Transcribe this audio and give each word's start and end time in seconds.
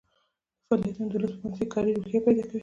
دا 0.03 0.05
فعالیتونه 0.67 1.07
د 1.09 1.13
ولس 1.15 1.33
په 1.35 1.39
منځ 1.43 1.55
کې 1.59 1.65
کاري 1.73 1.91
روحیه 1.97 2.19
پیدا 2.25 2.43
کوي. 2.49 2.59